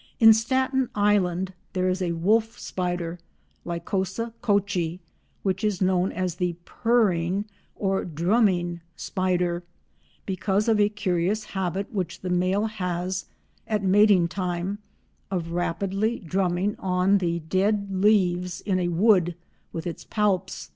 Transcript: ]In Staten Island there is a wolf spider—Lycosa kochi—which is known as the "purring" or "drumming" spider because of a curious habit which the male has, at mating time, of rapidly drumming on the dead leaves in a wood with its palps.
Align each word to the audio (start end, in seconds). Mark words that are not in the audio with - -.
]In 0.20 0.32
Staten 0.32 0.88
Island 0.94 1.52
there 1.72 1.88
is 1.88 2.00
a 2.00 2.12
wolf 2.12 2.56
spider—Lycosa 2.60 4.32
kochi—which 4.40 5.64
is 5.64 5.82
known 5.82 6.12
as 6.12 6.36
the 6.36 6.54
"purring" 6.64 7.46
or 7.74 8.04
"drumming" 8.04 8.82
spider 8.94 9.64
because 10.26 10.68
of 10.68 10.78
a 10.78 10.88
curious 10.88 11.42
habit 11.46 11.92
which 11.92 12.20
the 12.20 12.30
male 12.30 12.66
has, 12.66 13.24
at 13.66 13.82
mating 13.82 14.28
time, 14.28 14.78
of 15.28 15.50
rapidly 15.50 16.20
drumming 16.20 16.76
on 16.78 17.18
the 17.18 17.40
dead 17.40 17.88
leaves 17.90 18.60
in 18.60 18.78
a 18.78 18.86
wood 18.86 19.34
with 19.72 19.88
its 19.88 20.04
palps. 20.04 20.70